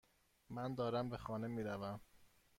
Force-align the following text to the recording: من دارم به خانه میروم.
من 0.49 0.75
دارم 0.75 1.09
به 1.09 1.17
خانه 1.17 1.47
میروم. 1.47 2.01